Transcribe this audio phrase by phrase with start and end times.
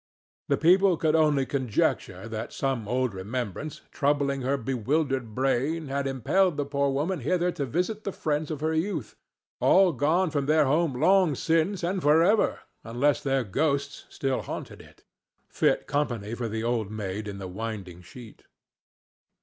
[0.47, 6.57] The people could only conjecture that some old remembrance, troubling her bewildered brain, had impelled
[6.57, 10.99] the poor woman hither to visit the friends of her youth—all gone from their home
[10.99, 15.03] long since and for ever unless their ghosts still haunted it,
[15.47, 18.45] fit company for the Old Maid in the Winding Sheet.